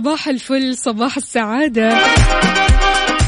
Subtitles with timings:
[0.00, 1.98] صباح الفل صباح السعادة.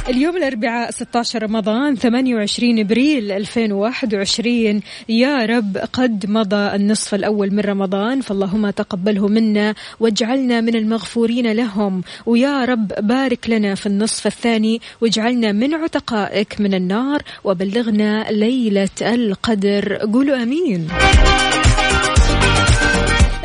[0.08, 8.20] اليوم الأربعاء 16 رمضان 28 أبريل 2021 يا رب قد مضى النصف الأول من رمضان
[8.20, 12.02] فاللهم تقبله منا واجعلنا من المغفورين لهم.
[12.26, 19.96] ويا رب بارك لنا في النصف الثاني واجعلنا من عتقائك من النار وبلغنا ليلة القدر.
[20.12, 20.88] قولوا أمين.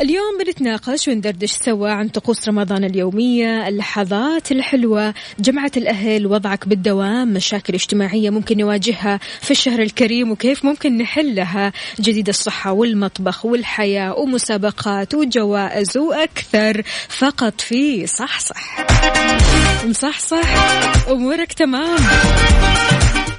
[0.00, 7.74] اليوم بنتناقش وندردش سوا عن طقوس رمضان اليومية اللحظات الحلوة جمعة الأهل وضعك بالدوام مشاكل
[7.74, 15.96] اجتماعية ممكن نواجهها في الشهر الكريم وكيف ممكن نحلها جديد الصحة والمطبخ والحياة ومسابقات وجوائز
[15.96, 16.82] وأكثر.
[17.08, 18.86] فقط في صح صح
[19.84, 20.54] مصحصح
[21.08, 21.98] أمورك تمام.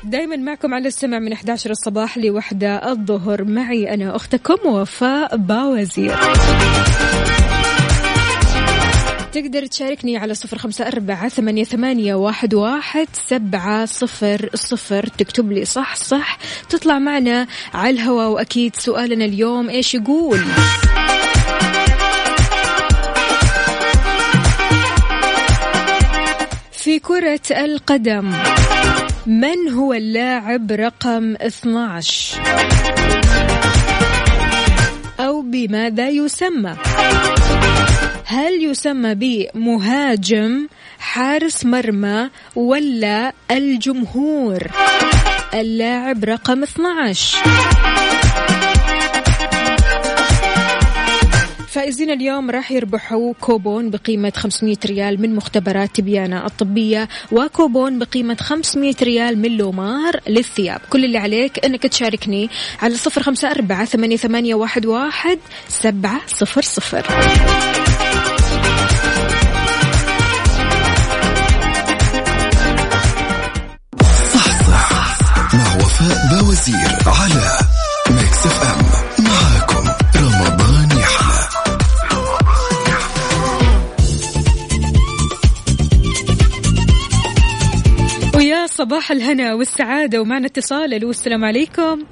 [0.03, 3.43] دايما معكم على السمع من 11 الصباح لوحدة الظهر.
[3.43, 6.15] معي أنا أختكم وفاء باوزير.
[9.31, 15.07] تقدر تشاركني على صفر خمسة أربعة ثمانية, ثمانية واحد, واحد سبعة صفر صفر.
[15.17, 16.37] تكتب لي صح صح.
[16.69, 20.39] تطلع معنا على الهواء وأكيد سؤالنا اليوم إيش يقول؟
[26.71, 28.33] في كرة القدم.
[29.29, 32.41] من هو اللاعب رقم 12
[35.19, 36.75] أو بماذا يسمى؟
[38.25, 40.67] هل يسمى بمهاجم
[40.99, 44.67] حارس مرمى ولا الجمهور؟
[45.53, 47.37] اللاعب رقم 12
[51.69, 58.95] فائزين اليوم راح يربحوا كوبون بقيمة 500 ريال من مختبرات تبيانا الطبية وكوبون بقيمة 500
[59.01, 60.81] ريال من لومار للثياب.
[60.89, 62.49] كل اللي عليك إنك تشاركني
[62.81, 67.05] على صفر خمسة أربعة ثمانية, واحد, سبعة صفر صفر.
[74.33, 75.19] صح صح.
[75.53, 77.58] مع وفاء باوزير على
[89.09, 90.93] صباح الهنا والسعادة ومعنا اتصال.
[90.93, 92.05] ألو السلام عليكم.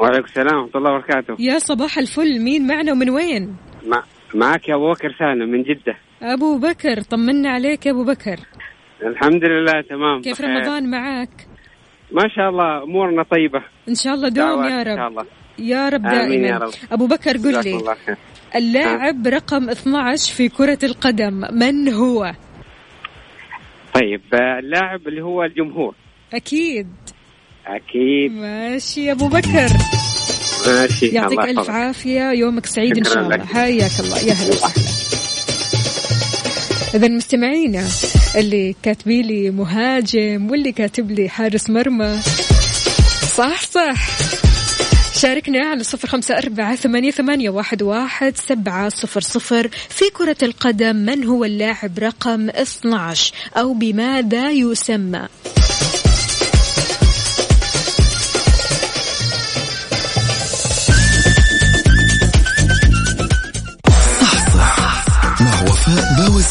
[0.00, 1.36] وعليكم السلام ورحمة الله وبركاته.
[1.38, 2.40] يا صباح الفل.
[2.40, 3.56] مين معنا ومن وين؟
[3.86, 4.02] مع...
[4.34, 5.96] معك يا أبو بكر سالم من جدة.
[6.22, 8.36] أبو بكر طمنا عليك يا أبو بكر.
[9.02, 10.20] الحمد لله تمام.
[10.20, 10.50] كيف بخير.
[10.50, 11.48] رمضان معك؟
[12.12, 13.62] ما شاء الله أمورنا طيبة.
[13.88, 15.26] إن شاء الله دوم يا إن شاء رب الله.
[15.58, 16.70] يا رب دائما يا رب.
[16.92, 17.76] أبو بكر قل لي.
[17.76, 17.96] الله
[18.56, 22.32] اللاعب رقم 12 في كرة القدم من هو؟
[23.94, 25.94] طيب آه، اللاعب اللي هو الجمهور.
[26.34, 26.86] أكيد.
[27.66, 28.32] أكيد.
[28.32, 29.68] ماشي يا أبو بكر.
[30.66, 31.70] ماشي يعطيك ألف يحفظك.
[31.70, 33.44] عافية يومك سعيد إن شكراً شاء الله.
[33.46, 34.18] حياك الله.
[34.18, 34.72] يا هلا وسهلا.
[36.94, 37.86] إذا مستمعينا
[38.36, 42.20] اللي كاتبي لي مهاجم واللي كاتب لي حارس مرمى.
[43.36, 44.08] صح صح.
[45.20, 49.68] شاركنا على صفر خمسة أربعة ثمانية, ثمانية واحد, واحد سبعة صفر صفر.
[49.88, 55.28] في كرة القدم من هو اللاعب رقم 12 أو بماذا يسمى؟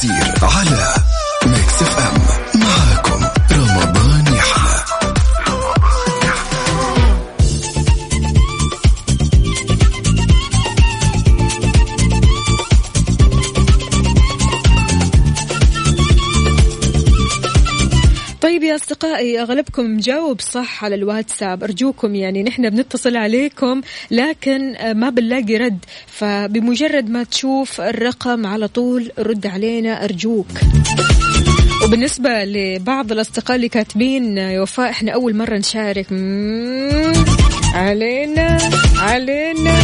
[0.03, 0.50] وفاء
[18.71, 21.63] يا أصدقائي أغلبكم مجاوب صح على الواتساب.
[21.63, 23.81] أرجوكم يعني نحن بنتصل عليكم
[24.11, 25.79] لكن آه، ما بنلاقي رد.
[26.07, 30.47] فبمجرد ما تشوف الرقم على طول رد علينا أرجوك.
[31.85, 36.07] وبالنسبة لبعض الأصدقاء اللي كاتبين آه، يا وفاء إحنا أول مرة نشارك.
[37.73, 38.57] علينا
[38.97, 39.79] علينا.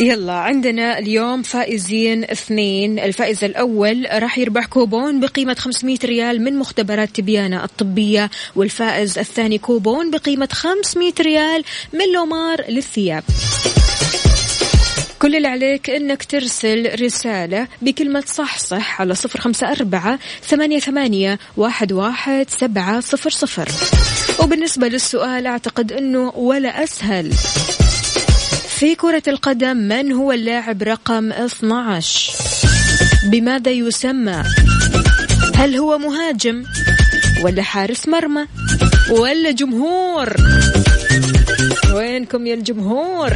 [0.00, 2.98] يلا عندنا اليوم فائزين اثنين.
[2.98, 10.10] الفائز الأول راح يربح كوبون بقيمة 500 ريال من مختبرات تبيانة الطبية والفائز الثاني كوبون
[10.10, 13.24] بقيمة 500 ريال من لومار للثياب.
[15.18, 21.38] كل اللي عليك إنك ترسل رسالة بكلمة صح صح على صفر خمسة أربعة ثمانية, ثمانية
[21.56, 23.68] واحد, واحد سبعة صفر صفر.
[24.44, 27.34] وبالنسبة للسؤال أعتقد أنه ولا أسهل.
[28.78, 32.32] في كرة القدم من هو اللاعب رقم 12
[33.30, 34.42] بماذا يسمى؟
[35.54, 36.64] هل هو مهاجم
[37.42, 38.46] ولا حارس مرمى
[39.10, 40.36] ولا جمهور؟
[41.94, 43.32] وينكم يا الجمهور؟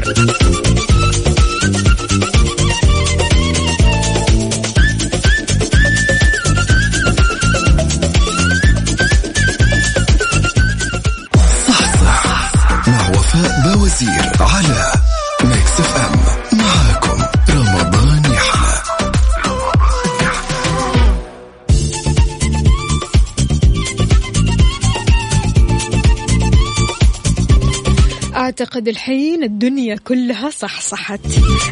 [28.63, 31.21] أعتقد الحين الدنيا كلها صحصحت.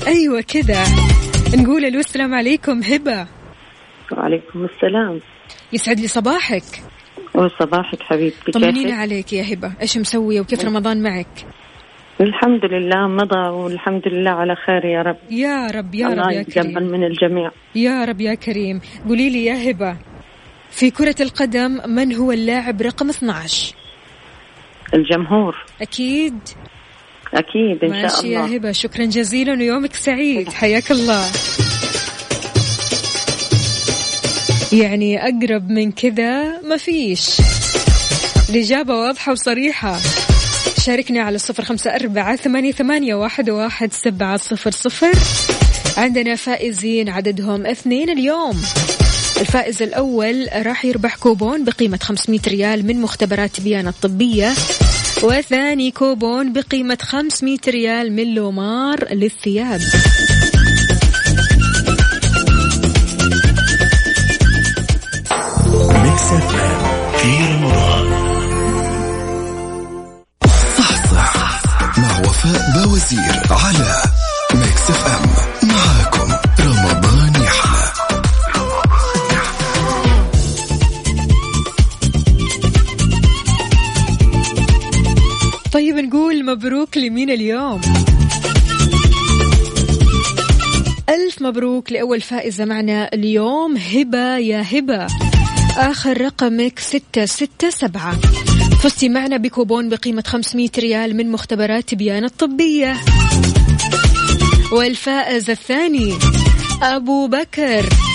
[0.06, 0.84] أيوة كذا.
[1.54, 3.26] نقول ألو السلام عليكم هبة.
[4.12, 5.20] وعليكم السلام.
[5.72, 6.62] يسعد لي صباحك.
[7.34, 9.72] وصباحك حبيبتي طمنينا كيفك؟ عليك يا هبة.
[9.80, 11.46] إيش مسوية وكيف رمضان معك؟
[12.20, 15.16] الحمد لله مضى والحمد لله على خير يا رب.
[15.30, 16.74] يا رب يا الله رب يا كريم.
[16.74, 17.50] من الجميع.
[17.74, 18.80] يا رب يا كريم.
[19.08, 19.96] قولي لي يا هبة
[20.70, 23.74] في كرة القدم من هو اللاعب رقم 12
[24.94, 25.64] الجمهور.
[25.82, 26.38] أكيد.
[27.34, 28.54] أكيد إن شاء ماشي يا الله.
[28.56, 30.48] هبة شكرا جزيلا ويومك سعيد.
[30.48, 31.24] حياك الله.
[34.72, 37.30] يعني أقرب من كذا ما فيش.
[38.50, 39.98] الإجابة واضحة وصريحة.
[40.80, 45.12] شاركنا على صفر خمسة أربعة ثمانية, ثمانية واحد, واحد سبعة صفر صفر.
[45.96, 48.62] عندنا فائزين عددهم اثنين اليوم.
[49.40, 54.52] الفائز الأول راح يربح كوبون بقيمة 500 ريال من مختبرات بيانا الطبية.
[55.22, 59.80] وثاني كوبون بقيمة 500 ريال من لومار للثياب.
[67.16, 68.10] في رمضان.
[70.78, 71.62] صح صح.
[71.98, 74.02] مع وفاء باوزير على
[74.54, 75.49] Mix FM
[87.00, 87.80] مبروك لمين اليوم.
[91.08, 95.06] ألف مبروك لأول فائزة معنا اليوم هبة يا هبة.
[95.76, 98.20] آخر رقمك ستة ستة سبعة.
[98.82, 102.96] فزتي معنا بكوبون بقيمة 500 ريال من مختبرات تبيان الطبية.
[104.72, 106.14] والفائز الثاني
[106.82, 108.09] أبو بكر.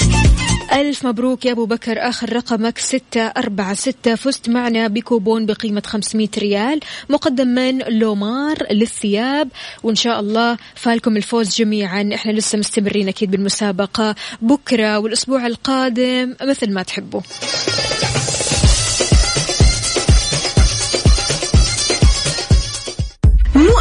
[0.76, 2.10] ألف مبروك يا أبو بكر.
[2.10, 4.16] آخر رقمك ستة أربعة ستة.
[4.16, 6.80] فزت معنا بكوبون بقيمة 500 ريال.
[7.10, 9.50] مقدم من لومار للثياب.
[9.84, 12.10] وإن شاء الله فالكم الفوز جميعا.
[12.14, 14.16] إحنا لسه مستمرين أكيد بالمسابقة.
[14.42, 17.22] بكرة والأسبوع القادم مثل ما تحبوا.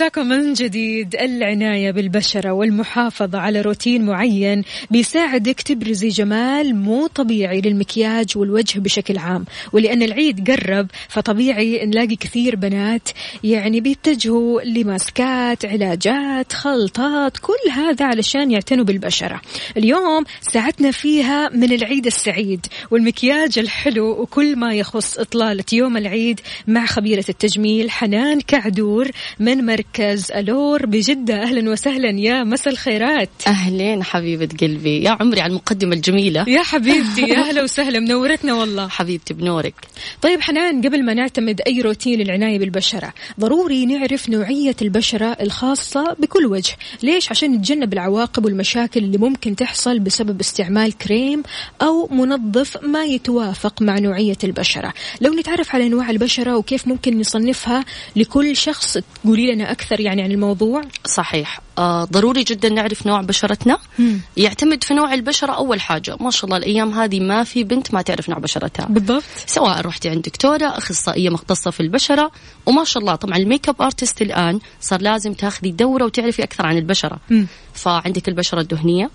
[0.00, 0.09] Exacto.
[0.20, 8.26] مساكم من جديد العناية بالبشرة والمحافظة على روتين معين بيساعدك تبرزي جمال مو طبيعي للمكياج
[8.36, 9.44] والوجه بشكل عام.
[9.72, 13.08] ولأن العيد قرب فطبيعي نلاقي كثير بنات
[13.44, 19.40] يعني بيتجهوا لماسكات علاجات خلطات كل هذا علشان يعتنوا بالبشرة.
[19.76, 26.86] اليوم ساعتنا فيها من العيد السعيد والمكياج الحلو وكل ما يخص إطلالة يوم العيد مع
[26.86, 33.30] خبيرة التجميل حنان كعدور من مركز ألور بجدة أهلا وسهلا يا مسا الخيرات.
[33.46, 35.02] أهلين حبيبة قلبي.
[35.02, 36.44] يا عمري على المقدمة الجميلة.
[36.48, 38.88] يا حبيبتي يا أهلا وسهلا منورتنا والله.
[38.88, 39.74] حبيبتي بنورك.
[40.22, 46.46] طيب حنان قبل ما نعتمد أي روتين للعناية بالبشرة ضروري نعرف نوعية البشرة الخاصة بكل
[46.46, 46.72] وجه.
[47.02, 51.42] ليش؟ عشان نتجنب العواقب والمشاكل اللي ممكن تحصل بسبب استعمال كريم
[51.82, 54.92] أو منظف ما يتوافق مع نوعية البشرة.
[55.20, 57.84] لو نتعرف على أنواع البشرة وكيف ممكن نصنفها
[58.16, 61.60] لكل شخص تقولي لنا أكثر يعني عن الموضوع؟ صحيح.
[61.78, 63.78] آه ضروري جدا نعرف نوع بشرتنا.
[63.98, 64.20] مم.
[64.36, 66.16] يعتمد في نوع البشرة أول حاجة.
[66.20, 68.86] ما شاء الله الأيام هذه ما في بنت ما تعرف نوع بشرتها.
[68.86, 69.22] بالضبط.
[69.46, 72.30] سواء رحتي عند دكتورة أخصائية مختصة في البشرة.
[72.66, 76.78] وما شاء الله طبعا ال makeup artist الآن صار لازم تاخذي دورة وتعرفي أكثر عن
[76.78, 77.18] البشرة.
[77.30, 77.46] مم.
[77.74, 79.10] فعندك البشرة الدهنية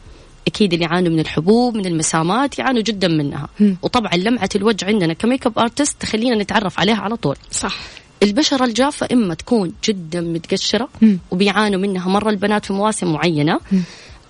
[0.47, 3.47] أكيد اللي يعانوا من الحبوب من المسامات يعانوا جدا منها.
[3.59, 3.77] مم.
[3.81, 7.35] وطبعا لمعة الوجه عندنا ك makeup artist تخلينا نتعرف عليها على طول.
[7.51, 7.77] صح.
[8.23, 10.89] البشرة الجافة إما تكون جدا متقشرة.
[11.31, 13.59] وبيعانوا منها مرة البنات في مواسم معينة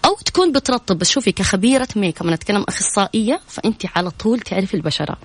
[0.05, 0.97] أو تكون بترطب.
[0.97, 5.17] بس شوفي كخبيرة ميك أنا أتكلم أخصائية فأنت على طول تعرفي البشرة.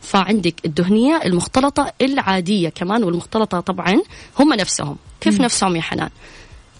[0.00, 4.02] فعندك الدهنية المختلطة العادية كمان والمختلطة طبعا
[4.38, 4.96] هم نفسهم.
[5.20, 6.10] كيف نفسهم يا حنان؟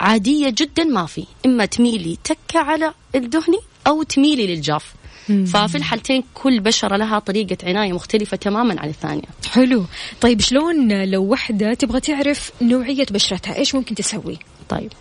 [0.01, 1.27] عادية جدا ما في.
[1.47, 4.95] إما تميلي تكة على الدهني أو تميلي للجاف.
[5.27, 9.29] ففي الحالتين كل بشرة لها طريقة عناية مختلفة تماما عن الثانية.
[9.51, 9.85] حلو.
[10.21, 14.39] طيب شلون لو وحدة تبغى تعرف نوعية بشرتها؟ إيش ممكن تسوي؟
[14.69, 14.93] طيب.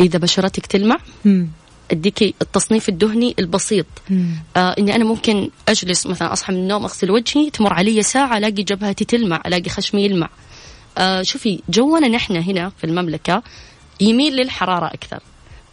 [0.00, 1.48] إذا بشرتك تلمع مم.
[1.90, 3.86] اديكي التصنيف الدهني البسيط.
[4.10, 4.30] مم.
[4.56, 8.62] آه إني أنا ممكن أجلس مثلا أصحى من النوم أغسل وجهي تمر علي ساعة ألاقي
[8.62, 10.28] جبهتي تلمع ألاقي خشمي يلمع.
[10.98, 13.42] آه شوفي جونا نحن هنا في المملكة
[14.00, 15.20] يميل للحرارة أكثر.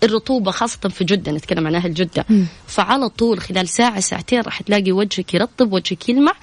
[0.03, 2.25] الرطوبة خاصة في جدة نتكلم عن أهل جدة.
[2.29, 2.45] مم.
[2.67, 6.33] فعلى طول خلال ساعة ساعتين راح تلاقي وجهك يرطب وجهك يلمع.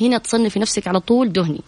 [0.00, 1.60] هنا تصنفي نفسك على طول دهني.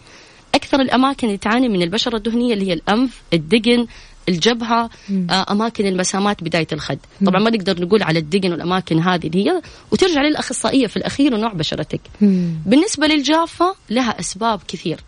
[0.55, 3.87] أكثر الأماكن اللي تعاني من البشرة الدهنية اللي هي الأنف الدقن
[4.29, 4.89] الجبهة
[5.29, 6.99] آه، أماكن المسامات بداية الخد.
[7.25, 11.53] طبعا ما نقدر نقول على الدقن والأماكن هذه اللي هي وترجع للأخصائية في الأخير ونوع
[11.53, 12.01] بشرتك.
[12.21, 12.53] مم.
[12.65, 14.99] بالنسبة للجافة لها أسباب كثير.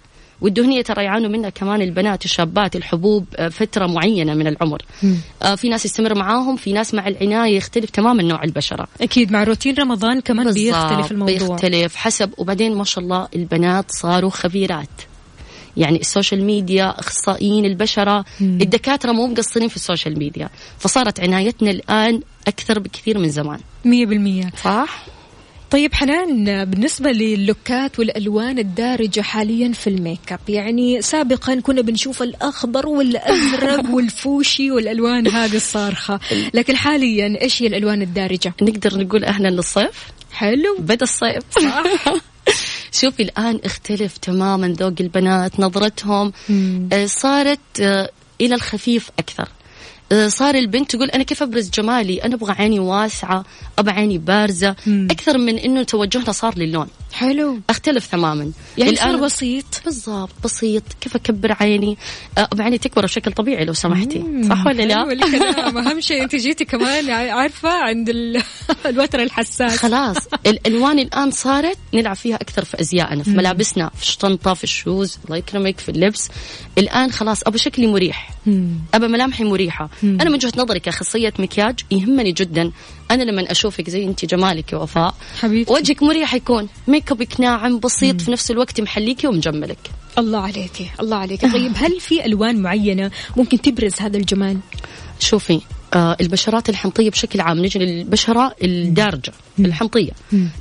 [0.42, 4.82] والدهنية ترى يعانوا منها كمان البنات الشابات الحبوب آه، فترة معينة من العمر.
[5.42, 8.88] آه، في ناس يستمر معاهم في ناس مع العناية يختلف تماما نوع البشرة.
[9.02, 11.36] أكيد مع روتين رمضان كمان بيختلف الموضوع.
[11.36, 14.90] بيختلف حسب وبعدين ما شاء الله البنات صاروا خبيرات.
[15.78, 20.50] يعني ال social media أخصائيين البشرة الدكاترة مو مقصرين في ال social media.
[20.80, 23.60] فصارت عنايتنا الآن أكثر بكثير من زمان.
[23.86, 24.52] مية بالمية.
[24.64, 25.06] صح؟
[25.72, 32.88] طيب حنان بالنسبة للوكات والألوان الدارجة حاليا في الميك اب يعني سابقا كنا بنشوف الأخضر
[32.88, 36.20] والأزرق والفوشي والألوان هذه الصارخة.
[36.54, 40.08] لكن حاليا إيش هي الألوان الدارجة؟ نقدر نقول أهلا للصيف.
[40.32, 40.76] حلو.
[40.80, 41.44] بدا الصيف.
[41.60, 41.84] صح.
[43.02, 46.32] شوفي الآن اختلف تماما ذوق البنات نظرتهم
[46.94, 48.10] آه، صارت آه،
[48.42, 49.44] إلى الخفيف أكثر.
[49.44, 49.65] آه،
[50.28, 53.46] صار البنت تقول أنا كيف أبرز جمالي؟ أنا أبغى عيني واسعة
[53.80, 54.76] أبغى عيني بارزة.
[54.88, 56.88] أكثر من إنه توجهنا صار للون.
[57.16, 57.60] حلو.
[57.70, 58.52] أختلف تماما.
[58.78, 59.66] يعني صار بسيط.
[59.86, 60.84] بالضبط بسيط.
[61.02, 61.98] كيف أكبر عيني؟
[62.60, 64.24] عيني تكبر بشكل طبيعي لو سمحتي.
[64.50, 65.78] صح ولا لا؟ الكلام.
[65.78, 68.44] أهم شيء أنت جيتي كمان عارفة عند ال-
[68.86, 69.78] الوتر الحساس.
[69.78, 70.18] خلاص.
[70.48, 75.38] الألوان الآن صارت نلعب فيها أكثر في أزيائنا في ملابسنا في الشنطة في الشوز الله
[75.38, 76.30] يكرمك في اللبس.
[76.78, 78.30] الآن خلاص ابى شكلي مريح.
[78.94, 79.90] ابى ملامحي مريحة.
[80.04, 82.72] أنا من وجهه نظري كاخصائيه مكياج يهمني جدا.
[83.12, 85.74] أنا لما أشوفك زي أنت جمالك يا وفاء حبيبتي.
[85.74, 86.70] وجهك مريح يكون.
[86.88, 89.78] ميك ابك ناعم بسيط في نفس الوقت محليكي ومجملك
[90.18, 94.58] الله عليكي الله عليكي طيب هل في ألوان معينة ممكن تبرز هذا الجمال؟
[95.20, 95.62] شوفي
[95.94, 100.12] آه البشرات الحمضية بشكل عام نجي للبشرة الدارجة الحمضية.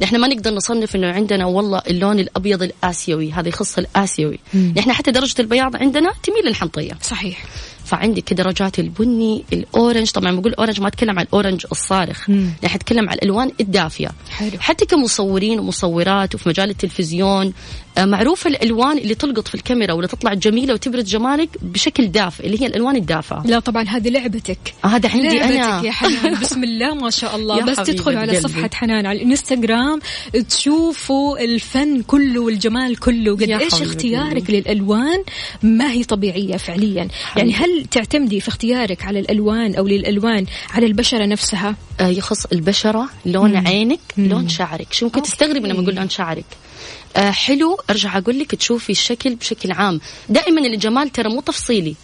[0.02, 4.38] نحن ما نقدر نصنف إنه عندنا والله اللون الأبيض الآسيوي هذا يخص الآسيوي.
[4.76, 6.92] نحن حتى درجة البياض عندنا تميل للحمضية.
[7.02, 7.44] صحيح.
[7.84, 10.10] فعندك درجات البني ال orange.
[10.10, 12.30] طبعا بقول orange ما أتكلم عن ال orange الصارخ.
[12.30, 14.10] نحن نتكلم عن الألوان الدافية.
[14.30, 14.58] حلو.
[14.58, 17.52] حتى كمصورين ومصورات وفي مجال التلفزيون
[17.98, 22.62] آه، معروفة الألوان اللي تلقط في الكاميرا واللي تطلع جميلة وتبرز جمالك بشكل دافئ اللي
[22.62, 23.42] هي الألوان الدافئة.
[23.46, 24.58] لا طبعا هذه لعبتك.
[24.84, 26.34] هذا عندي لعبتك أنا يا حنان.
[26.42, 27.64] بسم الله ما شاء الله.
[27.64, 28.40] بس تدخلوا على.
[28.40, 30.00] صفحة حنان على الإنستغرام
[30.48, 33.36] تشوفوا الفن كله والجمال كله.
[33.36, 35.24] قد إيش اختيارك للألوان؟
[35.62, 37.08] ما هي طبيعية فعليا.
[37.36, 43.08] يعني هل تعتمدي في اختيارك على الألوان أو للألوان على البشرة نفسها؟ آه يخص البشرة
[43.26, 43.66] لون مم.
[43.66, 44.28] عينك مم.
[44.28, 44.92] لون شعرك.
[44.92, 47.78] شو ممكن تستغربي لما أقول لون شعرك؟ آه حلو.
[47.90, 50.00] أرجع أقول لك تشوفي الشكل بشكل عام.
[50.28, 51.94] دائما الجمال ترى مو تفصيلي.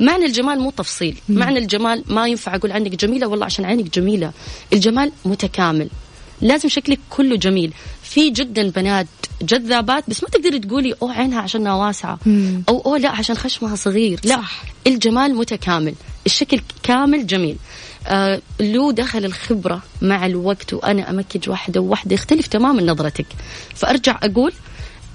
[0.00, 1.16] معنى الجمال مو تفصيل.
[1.28, 1.38] مم.
[1.38, 4.32] معنى الجمال ما ينفع أقول عنك جميلة والله عشان عينك جميلة.
[4.72, 5.90] الجمال متكامل.
[6.40, 7.72] لازم شكلك كله جميل.
[8.02, 9.06] في جدا بنات
[9.42, 12.18] جذابات بس ما تقدري تقولي أوه عينها عشانها واسعة.
[12.26, 12.62] مم.
[12.68, 14.20] أو أوه لا عشان خشمها صغير.
[14.24, 14.62] لا صح.
[14.86, 15.94] الجمال متكامل.
[16.26, 17.56] الشكل كامل جميل.
[17.56, 17.89] آه
[18.60, 23.26] له دخل الخبرة مع الوقت وأنا أمكج واحدة وواحدة يختلف تماما نظرتك.
[23.74, 24.52] فأرجع أقول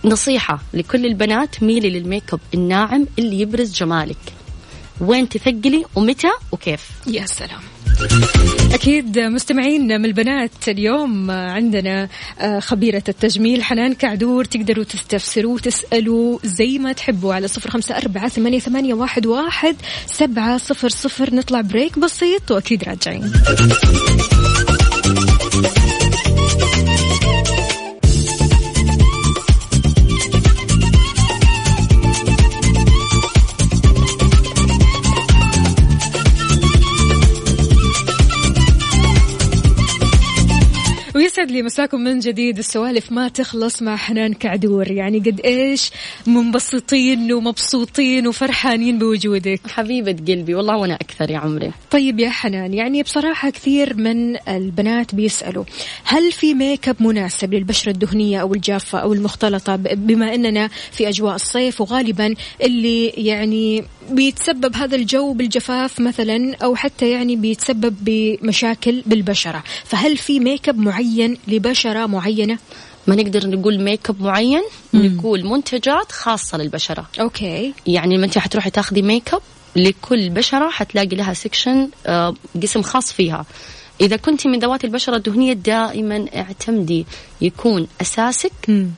[0.06, 4.18] نصيحة لكل البنات ميلي للميك اب الناعم اللي يبرز جمالك.
[5.01, 7.62] وين تثقلي ومتى وكيف؟ يا سلام.
[8.74, 16.78] أكيد مستمعين من البنات اليوم عندنا آه، خبيرة التجميل حنان كعدور تقدروا تستفسروا وتسألوا زي
[16.78, 21.36] ما تحبوا على صفر خمسة أربعة ثمانية, ثمانية واحد, واحد سبعة صفر صفر.
[21.36, 23.32] نطلع بريك بسيط وأكيد راجعين.
[41.56, 42.58] لي مساكم من جديد.
[42.58, 44.92] السوالف ما تخلص مع حنان كعدور.
[44.92, 45.92] يعني قد إيش
[46.28, 49.62] منبسطين ومبسوطين وفرحانين بوجودك.
[49.68, 51.72] حبيبة قلبي والله وأنا أكثر يا عمري.
[51.92, 55.64] طيب يا حنان يعني بصراحة كثير من البنات بيسألوا
[56.04, 61.36] هل في ميك اب مناسب للبشرة الدهنية أو الجافة أو المختلطة؟ بما إننا في أجواء
[61.36, 69.64] الصيف وغالبا اللي يعني بيتسبب هذا الجو بالجفاف مثلا أو حتى يعني بيتسبب بمشاكل بالبشرة.
[69.84, 72.58] فهل في ميك اب معين لبشرة معينة؟
[73.08, 74.62] ما نقدر نقول make up معين
[74.94, 77.10] نقول منتجات خاصة للبشرة.
[77.20, 77.74] أوكي.
[77.88, 79.42] يعني ما انت حتروحي تاخذي make up
[79.76, 83.46] لكل بشرة حتلاقي لها section آه، قسم خاص فيها.
[84.01, 87.06] إذا كنت من ذوات البشرة الدهنية دائما اعتمدي
[87.42, 88.92] يكون أساسك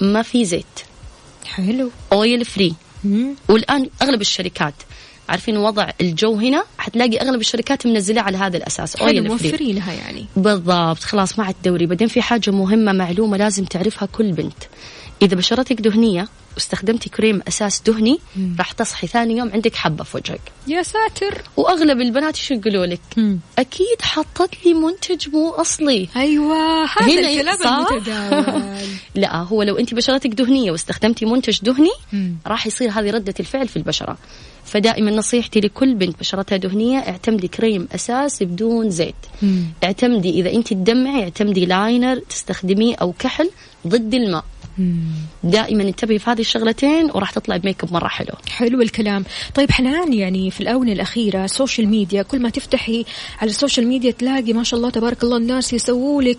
[0.00, 0.66] ما في زيت.
[1.46, 1.90] حلو.
[2.12, 2.74] oil free
[3.48, 4.74] والآن أغلب الشركات
[5.28, 10.26] عارفين وضع الجو هنا؟ حتلاقي أغلب الشركات منزلاه على هذا الأساس حلو موفرينها يعني.
[10.36, 11.86] بالضبط خلاص ما عاد دوري.
[11.86, 14.62] بعدين في حاجة مهمة معلومة لازم تعرفها كل بنت.
[15.22, 18.18] إذا بشرتك دهنية واستخدمتي كريم أساس دهني
[18.58, 20.40] راح تصحي ثاني يوم عندك حبة في وجهك.
[20.68, 21.42] يا ساتر.
[21.56, 23.00] وأغلب البنات شو يقولوا لك.
[23.58, 26.08] أكيد حطت لي منتج مو أصلي.
[26.16, 28.62] أيوه هذا الكلام المتداول.
[29.14, 31.92] لا هو لو أنت بشرتك دهنية واستخدمتي منتج دهني.
[32.46, 34.18] راح يصير هذه ردة الفعل في البشرة.
[34.64, 39.14] فدائما نصيحتي لكل بنت بشرتها دهنية اعتمدي كريم أساس بدون زيت.
[39.42, 39.64] مم.
[39.84, 43.50] اعتمدي إذا أنت تدمعي اعتمدي لاينر تستخدميه أو كحل
[43.86, 44.44] ضد الماء.
[45.44, 48.34] دائما انتبهي في هذه الشغلتين وراح تطلع ب make up مرة حلو.
[48.48, 49.24] حلو الكلام.
[49.54, 53.04] طيب حنان يعني في الآونة الأخيرة ال social media كل ما تفتحي
[53.40, 56.38] على ال social media تلاقي ما شاء الله تبارك الله الناس يسووا لك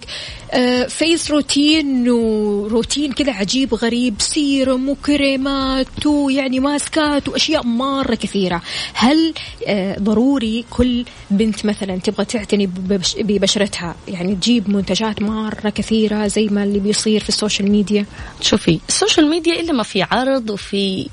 [0.89, 8.62] face routine وروتين كذا عجيب غريب سيرم وكريمات ويعني ماسكات واشياء مرة كثيرة.
[8.93, 9.34] هل
[9.67, 12.69] آه ضروري كل بنت مثلا تبغى تعتني
[13.17, 18.06] ببشرتها؟ يعني تجيب منتجات مرة كثيرة زي ما اللي بيصير في ال social media
[18.41, 21.09] شوفي ال social media إلا ما في عرض وفي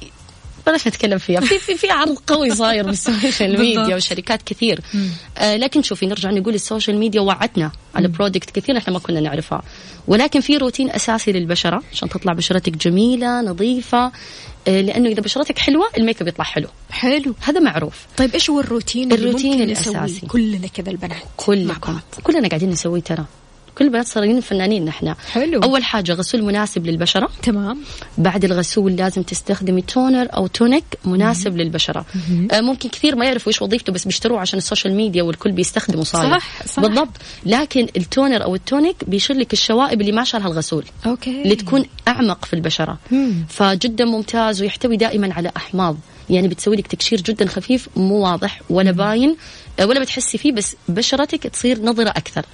[0.66, 4.80] بلاش نتكلم فيها في في في عرض قوي صاير بال social media وشركات كثير.
[5.38, 9.20] آه لكن شوفي نرجع نقول ال social media وعدتنا على product كثير إحنا ما كنا
[9.20, 9.62] نعرفها.
[10.08, 14.12] ولكن في روتين أساسي للبشرة عشان تطلع بشرتك جميلة نظيفة.
[14.68, 16.68] آه لأنه إذا بشرتك حلوة ال make up يطلع حلو.
[16.90, 17.34] حلو.
[17.40, 17.94] هذا معروف.
[18.16, 20.26] طيب إيش هو الروتين الروتين الأساسي.
[20.26, 21.22] كلنا كذا البنات.
[21.36, 23.24] كلكم كلنا قاعدين نسويه ترى.
[23.78, 25.14] كل البنات صايرين فنانين نحن.
[25.32, 25.62] حلو.
[25.62, 27.28] أول حاجة غسول مناسب للبشرة.
[27.42, 27.78] تمام.
[28.18, 31.58] بعد الغسول لازم تستخدمي toner أو tonic مناسب مم.
[31.58, 32.06] للبشرة.
[32.30, 32.48] مم.
[32.52, 36.04] آه ممكن كثير ما يعرفوا إيش وظيفته بس بيشتروه عشان ال social media والكل بيستخدمه
[36.04, 36.82] صار صح صح.
[36.82, 37.16] بالضبط.
[37.46, 40.84] لكن ال toner أو ال tonic بيشيل لك الشوائب اللي ما شالها الغسول.
[41.06, 41.42] أوكي.
[41.42, 42.98] اللي تكون أعمق في البشرة.
[43.10, 43.46] مم.
[43.48, 45.96] فجدا ممتاز ويحتوي دائما على أحماض.
[46.30, 49.36] يعني بتسوي لك تكشير جدا خفيف مو واضح ولا باين.
[49.80, 52.46] آه، ولا بتحسي فيه بس بشرتك تصير نظرة أكثر.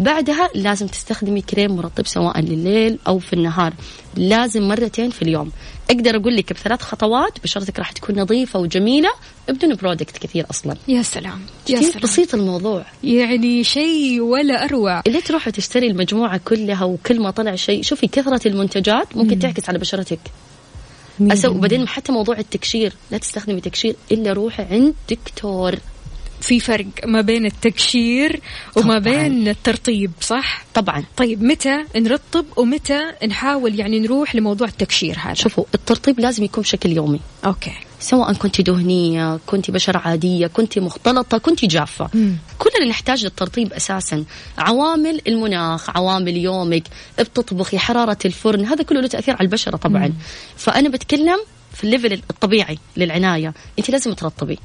[0.00, 3.72] بعدها لازم تستخدمي كريم مرطب سواء لليل أو في النهار.
[4.16, 5.52] لازم مرتين في اليوم.
[5.90, 9.10] أقدر أقول لك بثلاث خطوات بشرتك راح تكون نظيفة وجميلة
[9.48, 10.76] بدون برودكت كثير أصلا.
[10.88, 11.40] يا سلام.
[11.68, 12.00] يا سلام.
[12.02, 12.84] بسيط الموضوع.
[13.04, 15.02] يعني شيء ولا أروع.
[15.06, 19.40] اللي تروح تشتري المجموعة كلها وكل ما طلع شيء شوفي كثرة المنتجات ممكن مم.
[19.40, 20.20] تعكس على بشرتك.
[21.20, 25.74] أسو وبعدين حتى موضوع التقشير لا تستخدمي تقشير إلا روحي عند دكتور.
[26.40, 28.40] في فرق ما بين التقشير
[28.76, 28.98] وما.
[28.98, 31.04] بين الترطيب صح؟ طبعا.
[31.16, 36.92] طيب متى نرطب ومتى نحاول يعني نروح لموضوع التقشير هذا؟ شوفوا الترطيب لازم يكون بشكل
[36.92, 37.20] يومي.
[37.44, 37.72] أوكي.
[38.00, 42.08] سواء كنت دهنية كنت بشرة عادية كنت مختلطة كنت جافة.
[42.14, 42.36] مم.
[42.58, 44.24] كلنا نحتاج للترطيب أساسا.
[44.58, 46.82] عوامل المناخ عوامل يومك
[47.18, 50.12] بتطبخي حرارة الفرن هذا كله له تأثير على البشرة طبعا.
[50.56, 51.38] فأنا بتكلم
[51.74, 53.54] في ال level الطبيعي للعناية.
[53.78, 54.58] أنت لازم ترطبي.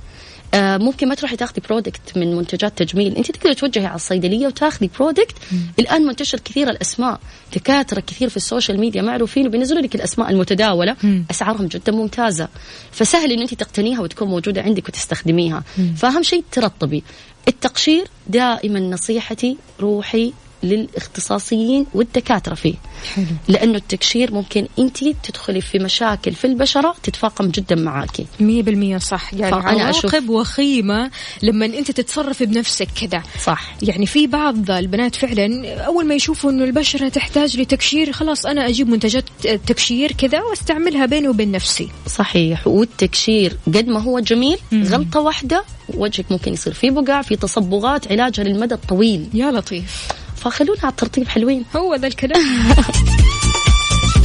[0.56, 3.16] ممكن ما تروحي تاخذي product من منتجات تجميل.
[3.16, 5.36] انت تقدري توجهي على الصيدلية وتاخذي product
[5.80, 7.20] الآن منتشر كثير الأسماء.
[7.56, 10.96] دكاترة كثير في ال social media معروفين وبينزلوا لك الأسماء المتداولة.
[11.04, 11.26] مم.
[11.32, 12.48] أسعارهم جدا ممتازة.
[12.92, 15.64] فسهل إن أنت تقتنيها وتكون موجودة عندك وتستخدميها.
[15.98, 17.04] فأهم شيء ترطبي.
[17.48, 20.34] التقشير دائما نصيحتي روحي
[20.64, 22.74] للاختصاصيين والدكاترة فيه.
[23.16, 23.26] حلو.
[23.48, 28.26] لأنه التقشير ممكن أنت تدخلي في مشاكل في البشرة تتفاقم جدا معاكي.
[28.40, 29.34] مية بالمية صح.
[29.34, 33.24] يعني عواقب وخيمة لما أنت تتصرفي بنفسك كذا.
[33.44, 33.76] صح.
[33.82, 38.90] يعني في بعض البنات فعلا أول ما يشوفوا إنه البشرة تحتاج لتكشير خلاص أنا أجيب
[38.90, 39.24] منتجات
[39.68, 41.90] تكشير كذا وأستعملها بيني وبين نفسي.
[42.08, 42.68] صحيح.
[42.68, 48.44] والتكشير قد ما هو جميل غلطة واحدة وجهك ممكن يصير فيه بقع في تصبغات علاجها
[48.44, 49.28] للمدى الطويل.
[49.34, 50.08] يا لطيف.
[50.44, 51.66] فخلونا على الترطيب حلوين.
[51.76, 52.42] هو ذا الكلام.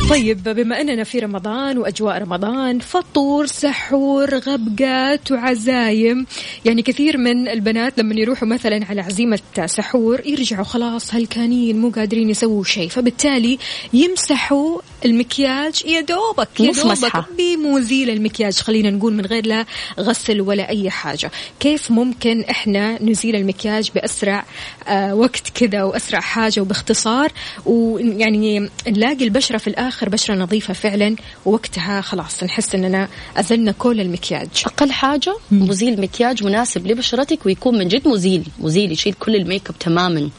[0.08, 6.26] طيب بما أننا في رمضان وأجواء رمضان فطور سحور غبقات وعزايم
[6.64, 12.30] يعني كثير من البنات لما يروحوا مثلا على عزيمة سحور يرجعوا خلاص هلكانين مو قادرين
[12.30, 13.58] يسووا شيء فبالتالي
[13.92, 17.24] يمسحوا المكياج يا دوبك يا دوبك.
[17.38, 19.64] بمزيل المكياج خلينا نقول من غير لا
[20.00, 24.44] غسل ولا أي حاجة كيف ممكن إحنا نزيل المكياج بأسرع
[24.88, 27.32] آه وقت كذا وأسرع حاجة وباختصار
[27.66, 34.48] ويعني نلاقي البشرة في الآخر بشرة نظيفة فعلا ووقتها خلاص نحس إننا ازلنا كل المكياج.
[34.66, 38.48] أقل حاجة مزيل مكياج مناسب لبشرتك ويكون من جد مزيل.
[38.58, 40.30] مزيل يشيل كل ال make up تماما.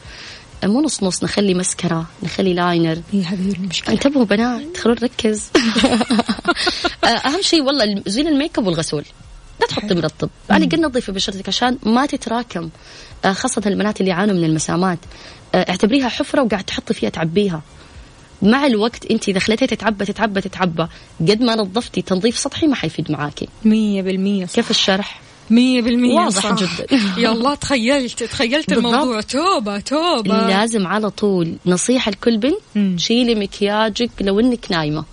[0.64, 3.02] مو نص نص نخلي مسكرة نخلي liner.
[3.12, 3.94] هذه المشكلة.
[3.94, 5.50] انتبهوا بنات خلونا نركز
[7.26, 9.04] أهم شيء والله زين الميك أب والغسول.
[9.60, 10.30] لا تحطي مرطب.
[10.50, 12.70] على الاقل نظفي بشرتك عشان ما تتراكم.
[13.24, 14.98] آه، خاصة البنات اللي يعانوا من المسامات.
[15.54, 17.62] آه، اعتبريها حفرة وقاعد تحطي فيها تعبيها.
[18.42, 20.86] مع الوقت انت إذا خليتها تتعبى تتعبى تتعبى
[21.20, 24.54] قد ما نظفتي تنظيف سطحي ما حيفيد معاكي مية بالمية صح.
[24.54, 26.54] كيف الشرح مية بالمية واضح صح.
[26.54, 26.86] جدا.
[27.22, 28.72] يا الله تخيلت تخيلت.
[28.72, 33.00] الموضوع توبة توبة لازم على طول نصيحة لكل بنت.
[33.00, 35.04] شيلي مكياجك لو إنك نايمة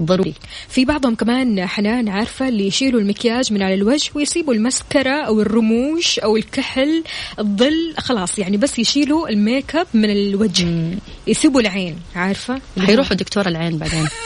[0.00, 0.34] ضروري.
[0.68, 6.18] في بعضهم كمان حنان عارفة اللي يشيلوا المكياج من على الوجه ويسيبوا المسكرة أو الرموش
[6.18, 7.04] أو الكحل
[7.38, 10.98] الظل خلاص يعني بس يشيلوا الميك أب من الوجه.
[11.26, 14.08] يسيبوا العين عارفة؟ حيروحوا دكتور العين بعدين.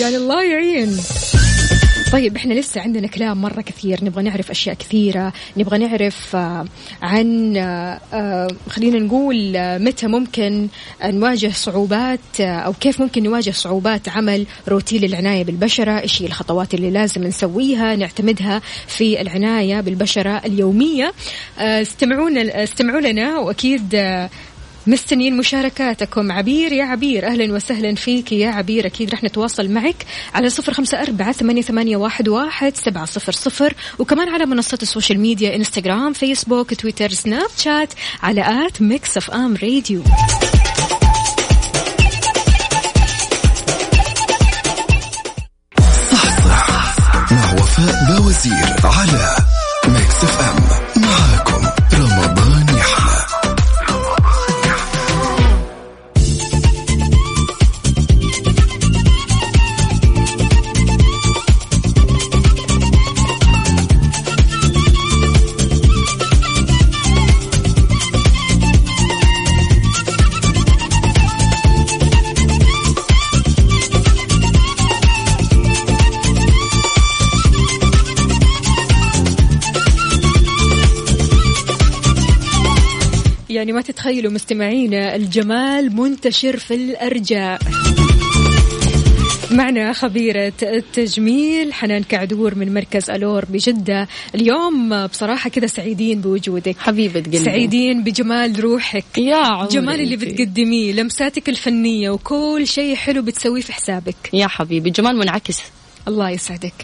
[0.00, 0.98] يعني الله يعين.
[2.12, 6.64] طيب إحنا لسه عندنا كلام مرة كثير نبغى نعرف أشياء كثيرة نبغى نعرف آه،
[7.02, 10.68] عن آه، آه، خلينا نقول متى ممكن
[11.04, 16.90] نواجه صعوبات أو كيف ممكن نواجه صعوبات عمل روتين العنايه بالبشرة إيش هي الخطوات اللي
[16.90, 21.12] لازم نسويها نعتمدها في العناية بالبشرة اليومية.
[21.58, 24.30] آه، استمعونا استمعوا لنا وأكيد آه،
[24.86, 26.32] مستنيين مشاركاتكم.
[26.32, 28.86] عبير يا عبير أهلا وسهلا فيك يا عبير.
[28.86, 29.96] أكيد رح نتواصل معك
[30.34, 33.74] على صفر خمسة أربعة ثمانية, واحد, سبعة صفر صفر.
[33.98, 39.30] وكمان على منصات ال social media إنستغرام فيسبوك تويتر سناب شات على آت ميكس أف
[39.30, 40.02] أم راديو.
[46.12, 46.46] صح
[47.30, 48.75] مع وفاء بوازير
[84.06, 87.60] تتخيلوا مستمعينا الجمال منتشر في الأرجاء.
[89.50, 94.08] معنا خبيرة التجميل حنان كعدور من مركز ألور بجدة.
[94.34, 96.76] اليوم بصراحة كذا سعيدين بوجودك.
[96.78, 97.38] حبيبة قلبي.
[97.38, 99.18] سعيدين بجمال روحك.
[99.18, 99.68] يا عمري.
[99.68, 100.16] جمال اللي.
[100.16, 104.30] بتقدميه لمساتك الفنية وكل شيء حلو بتسويه في حسابك.
[104.32, 105.58] يا حبيبي جمال منعكس.
[106.08, 106.74] الله يسعدك.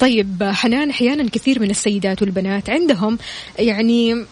[0.00, 3.18] طيب حنان أحيانا كثير من السيدات والبنات عندهم
[3.58, 4.24] يعني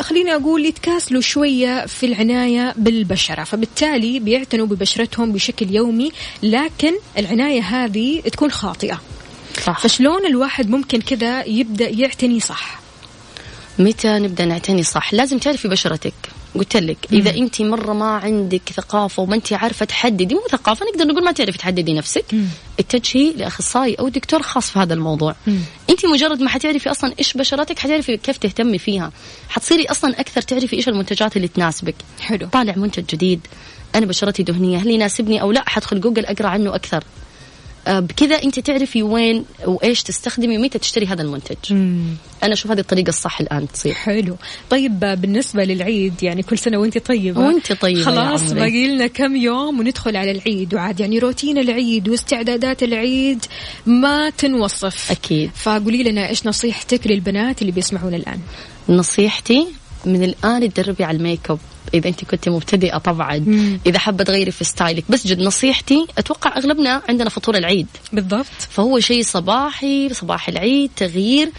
[0.00, 8.20] خليني أقول يتكاسلوا شوية في العناية بالبشرة فبالتالي بيعتنوا ببشرتهم بشكل يومي لكن العناية هذه
[8.20, 9.00] تكون خاطئة.
[9.62, 9.78] صح.
[9.78, 12.80] فشلون الواحد ممكن كذا يبدأ يعتني صح؟
[13.78, 16.14] متى نبدأ نعتني صح؟ لازم تعرفي بشرتك.
[16.54, 21.04] قلت لك إذا انت مرة ما عندك ثقافة وما انت عارفة تحددي مو ثقافة نقدر
[21.04, 22.24] نقول ما تعرفي تحددي نفسك
[22.78, 25.34] اتجهي لأخصائي أو دكتور خاص في هذا الموضوع.
[25.90, 29.12] انت مجرد ما حتعرفي أصلا إيش بشرتك حتعرفي كيف تهتمي فيها.
[29.48, 31.94] حتصيري أصلا أكثر تعرفي إيش المنتجات اللي تناسبك.
[32.20, 32.48] حلو.
[32.48, 33.40] طالع منتج جديد
[33.94, 37.04] أنا بشرتي دهنية هل يناسبني أو لا؟ حدخل جوجل أقرأ عنه أكثر.
[37.88, 41.72] بكذا انت تعرفي وين وايش تستخدمي ومتى تشتري هذا المنتج.
[42.42, 43.94] أنا أشوف هذه الطريقة الصح الآن تصير.
[43.94, 44.36] حلو.
[44.70, 47.40] طيب بالنسبة للعيد يعني كل سنة وانت طيبة.
[47.40, 48.52] وانت طيبة يا خلاص.
[48.52, 50.74] باقي لنا كم يوم وندخل على العيد.
[50.74, 53.44] وعاد يعني روتين العيد واستعدادات العيد
[53.86, 55.10] ما تنوصف.
[55.10, 55.50] أكيد.
[55.54, 58.38] فقولي لنا إيش نصيحتك للبنات اللي بيسمعون الآن؟
[58.88, 59.66] نصيحتي
[60.04, 61.58] من الآن تدربي على ال make up.
[61.94, 63.38] إذا أنت كنت مبتدئة طبعا.
[63.38, 63.80] مم.
[63.86, 65.04] إذا حابه تغيري في style ك.
[65.08, 67.86] بس جد نصيحتي أتوقع أغلبنا عندنا فطور العيد.
[68.12, 68.46] بالضبط.
[68.70, 71.50] فهو شيء صباحي صباح العيد تغيير.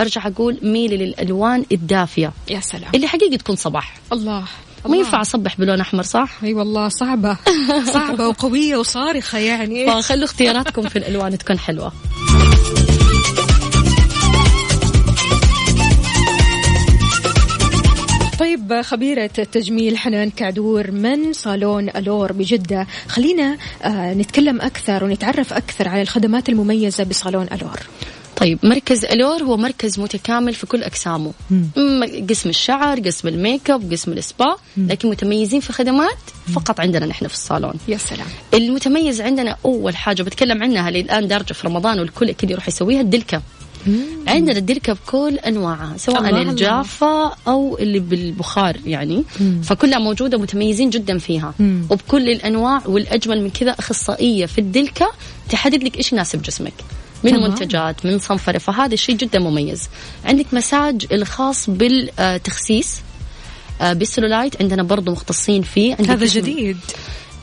[0.00, 2.32] أرجع أقول ميلي للألوان الدافية.
[2.50, 2.90] يا سلام.
[2.94, 3.94] اللي حقيقي تكون صباح.
[4.12, 4.44] الله.
[4.88, 4.96] ما.
[4.96, 7.36] ينفع أصبح بلون أحمر صح؟ أي والله صعبة.
[7.94, 9.86] صعبة وقوية وصارخة يعني.
[9.86, 11.92] فخلوا اختياراتكم في الألوان تكون حلوة.
[18.42, 22.86] طيب خبيرة التجميل حنان كعدور من صالون ألور بجدة.
[23.08, 27.80] خلينا آه نتكلم أكثر ونتعرف أكثر على الخدمات المميزة بصالون ألور
[28.36, 31.32] طيب مركز الور هو مركز متكامل في كل أقسامه.
[31.50, 36.18] م- قسم الشعر قسم الميك أب قسم السبا لكن متميزين في خدمات
[36.54, 37.74] فقط عندنا نحن في الصالون.
[37.88, 38.26] يا سلام.
[38.54, 43.42] المتميز عندنا أول حاجة بتكلم عنها الان دارجه في رمضان والكل أكيد يروح يسويها الدلكة.
[44.28, 46.42] عندنا الدلكه بكل أنواعها سواء.
[46.42, 49.24] الجافه أو اللي بالبخار يعني.
[49.62, 51.54] فكلها موجودة متميزين جدا فيها.
[51.58, 51.86] مم.
[51.90, 55.12] وبكل الأنواع والأجمل من كذا أخصائية في الدلكه
[55.50, 56.72] تحدد لك إيش يناسب جسمك.
[57.24, 57.42] من تمام.
[57.50, 59.88] منتجات من صنفرة فهذا الشيء جدا مميز.
[60.24, 63.00] عندك مساج الخاص بالتخسيس.
[63.80, 65.96] آه، بالسلولايت عندنا برضو مختصين فيه.
[65.98, 66.76] عندك هذا جديد.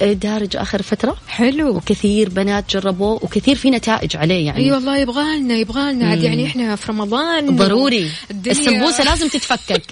[0.03, 1.17] دارج آخر فترة.
[1.27, 1.75] حلو.
[1.75, 4.65] وكثير بنات جربوه وكثير في نتائج عليه يعني.
[4.65, 6.09] اي والله يبغى لنا يبغى لنا.
[6.09, 8.11] عاد يعني إحنا في رمضان ضروري.
[8.47, 9.81] السمبوسة لازم تتفكك.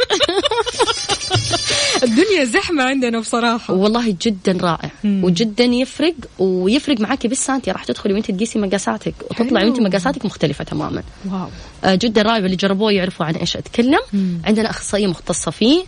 [2.04, 5.24] الدنيا زحمة عندنا بصراحة والله جدا رائع مم.
[5.24, 9.66] وجدا يفرق ويفرق معاكي بالسانتي راح تدخلي وانت تقيسي مقاساتك وتطلعي.
[9.66, 11.48] وانت مقاساتك مختلفة تماما واو
[11.84, 14.42] آه، جدا رائع اللي جربوه يعرفوا عن إيش أتكلم مم.
[14.46, 15.84] عندنا أخصائية مختصة فيه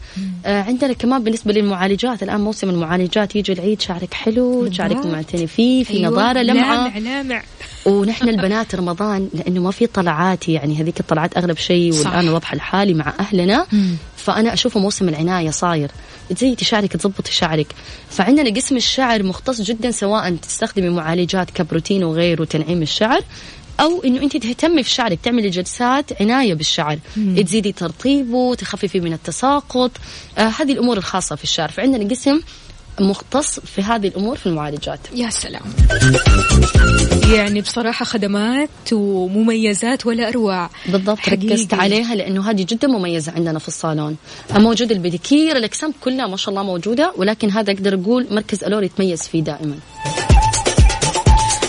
[0.45, 5.13] آه، عندنا كمان بالنسبة للمعالجات الآن موسم المعالجات يجي العيد شعرك حلو شعرك بالضبط.
[5.13, 6.11] معتني فيه في أيوة.
[6.11, 7.43] نضاره لمعة لامع لامع
[7.85, 11.93] ونحن البنات رمضان لأنه ما في طلعات يعني هذيك الطلعات أغلب شيء.
[11.93, 13.95] والآن الوضع الحالي مع أهلنا مم.
[14.29, 15.91] فأنا اشوفه موسم العناية صاير.
[16.35, 17.67] تزيتي شعرك تضبطي شعرك
[18.09, 23.21] فعندنا قسم الشعر مختص جدا سواء تستخدمي معالجات كبروتين وغيره تنعيم الشعر
[23.79, 26.99] أو إنه أنت تهتمي في شعرك تعملي جلسات عناية بالشعر.
[27.43, 29.91] تزيدي ترطيبه تخففي من التساقط.
[30.37, 31.71] آه هذه الأمور الخاصة في الشعر.
[31.71, 32.39] فعندنا قسم
[32.99, 34.99] مختص في هذه الأمور في المعالجات.
[35.13, 35.63] يا سلام.
[37.35, 40.69] يعني بصراحة خدمات ومميزات ولا أروع.
[40.85, 41.47] بالضبط حقيقي.
[41.47, 44.17] ركزت عليها لأنه هذه جدا مميزة عندنا في الصالون.
[44.55, 49.21] موجود البديكير الأجسام كلها ما شاء الله موجودة ولكن هذا أقدر أقول مركز ألور يتميز
[49.21, 49.75] فيه دائما.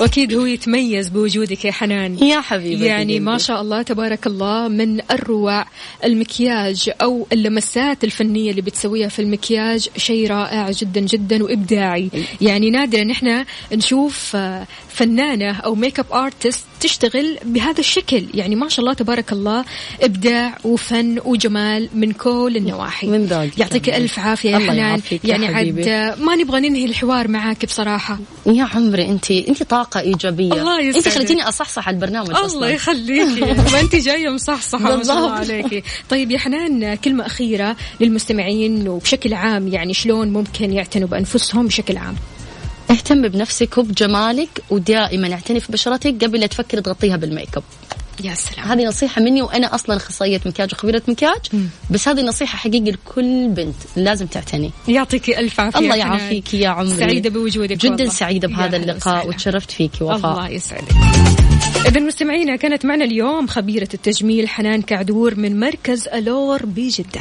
[0.11, 2.19] وأكيد هو يتميز بوجودك يا حنان.
[2.19, 5.65] يا حبيبي يعني ما شاء الله تبارك الله من أروع
[6.05, 12.11] المكياج أو اللمسات الفنية اللي بتسويها في المكياج شيء رائع جدا جدا وإبداعي.
[12.41, 18.25] يعني نادرا إحنا نشوف آه، فنانة أو make up artist تشتغل بهذا الشكل.
[18.35, 19.65] يعني ما شاء الله تبارك الله
[20.03, 23.07] إبداع وفن وجمال من كل النواحي.
[23.07, 23.59] من ذوقك.
[23.59, 25.01] يعطيك يا ألف عافية يا الله حنان.
[25.25, 28.19] يعني عاد ما نبغى ننهي الحوار معاك بصراحة.
[28.47, 30.53] يا عمري انت أنت طاقة إيجابية.
[30.53, 31.17] الله أنت يسعدك.
[31.17, 32.69] خليتيني أصحصح على البرنامج الله أصلا.
[32.69, 33.41] يخليكي.
[33.73, 35.33] ما أنت جاية مصحصحة ما شاء الله.
[35.33, 35.83] عليكي.
[36.11, 42.15] طيب يا حنان كلمة أخيرة للمستمعين وبشكل عام يعني شلون ممكن يعتنوا بأنفسهم بشكل عام؟
[42.91, 47.63] اهتم بنفسك وبجمالك ودائما اعتني في بشرتك قبل لا تفكر تغطيها بالميك أب.
[48.25, 48.69] يا سلام.
[48.69, 51.41] هذه نصيحة مني وأنا أصلا أخصائية مكياج وخبيرة مكياج.
[51.91, 54.71] بس هذه نصيحة حقيقي لكل بنت لازم تعتني.
[54.89, 55.97] يعطيك ألف عافية الله.
[55.97, 56.97] يعافيك يا عمري.
[56.97, 58.11] سعيدة بوجودك جدا والله.
[58.11, 59.29] سعيدة بهذا اللقاء.
[59.29, 60.93] وتشرفت فيك وفاء الله يسعدك.
[61.87, 67.21] إذا مستمعينا كانت معنا اليوم خبيرة التجميل حنان كعدور من مركز ألور بجدة.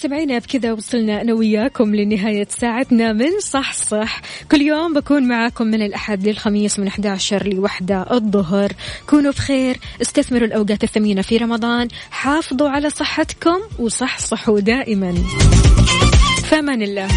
[0.00, 4.20] مستمعينا بكذا وصلنا أنا وياكم لنهاية ساعتنا من صح صح.
[4.50, 8.72] كل يوم بكون معاكم من الأحد للخميس من 11 لوحدة الظهر.
[9.06, 15.14] كونوا بخير استثمروا الأوقات الثمينة في رمضان حافظوا على صحتكم وصحصحوا دائما.
[16.50, 17.08] فمان الله.